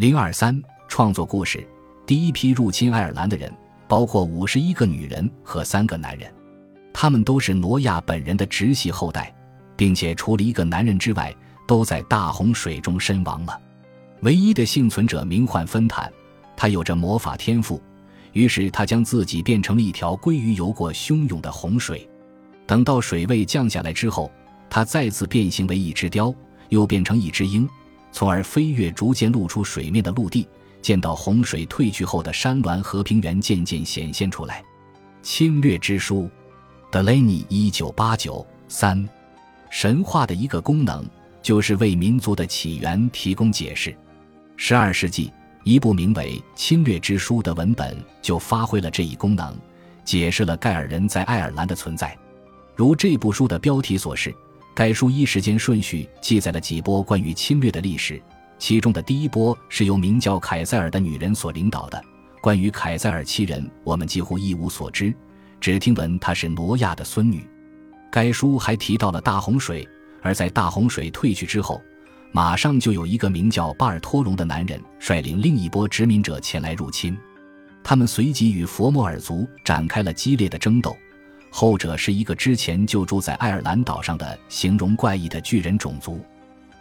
[0.00, 0.58] 零二三
[0.88, 1.62] 创作故事：
[2.06, 3.52] 第一批入侵爱尔兰的人
[3.86, 6.32] 包括五十一个女人和三个男人，
[6.90, 9.30] 他们都是挪亚本人的直系后代，
[9.76, 11.36] 并且除了一个男人之外，
[11.68, 13.60] 都在大洪水中身亡了。
[14.22, 16.10] 唯一的幸存者名唤芬坦，
[16.56, 17.78] 他有着魔法天赋，
[18.32, 22.08] 于是他将自己变成了一条鲑鱼游过汹涌的洪水。
[22.66, 24.32] 等到水位降下来之后，
[24.70, 26.34] 他再次变形为一只雕，
[26.70, 27.68] 又变成一只鹰，
[28.12, 30.48] 从而飞越逐渐露出水面的陆地，
[30.82, 34.62] 见到洪水退去后的山峦和平原渐渐显现出来。
[35.22, 36.28] 侵略之书，
[36.90, 39.08] 德雷尼一九八九三。
[39.70, 41.08] 神话的一个功能
[41.42, 43.96] 就是为民族的起源提供解释。
[44.56, 45.32] 十二世纪，
[45.62, 49.56] 一部名为《侵略之书》的文本就发挥了这一功能，
[50.04, 52.16] 解释了盖尔人在爱尔兰的存在。
[52.74, 54.34] 如这部书的标题所示，
[54.80, 58.18] 该书依时间顺序记载了几波关于侵略的历史。
[58.58, 62.02] 其中的第一波是由名叫凯塞尔的女人所领导的。
[62.40, 65.14] 关于凯塞尔七人，我们几乎一无所知，
[65.60, 67.46] 只听闻她是挪亚的孙女。
[68.10, 69.86] 该书还提到了大洪水，
[70.22, 71.78] 而在大洪水退去之后，
[72.32, 77.14] 马上就有一个名叫巴尔托隆的男人率领另一波殖民者前来入侵。
[77.84, 80.96] 他们随即与佛莫尔族展开了激烈的争斗。
[81.50, 86.24] 后者是一个之前就住在爱尔兰岛上的形容怪异的巨人种族，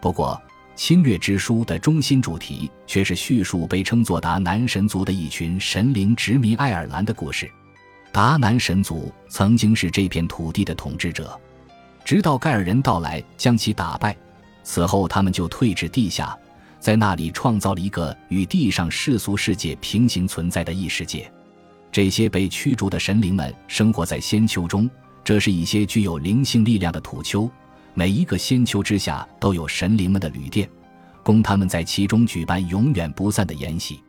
[0.00, 0.40] 不过
[0.74, 7.48] 《侵略之书》的中心主题却是叙述被称作达南神族的一群神灵殖民爱尔兰的故事。
[8.10, 11.38] 达南神族曾经是这片土地的统治者，
[12.04, 14.16] 直到盖尔人到来将其打败，
[14.62, 16.36] 此后他们就退至地下，
[16.80, 21.30] 在那里创造了一个与地上世俗世界平行存在的异世界。
[21.94, 24.90] 这些被驱逐的神灵们生活在仙丘中，
[25.22, 27.48] 这是一些具有灵性力量的土丘。
[27.94, 30.68] 每一个仙丘之下都有神灵们的旅店，
[31.22, 34.02] 供他们在其中举办永远不散的筵席。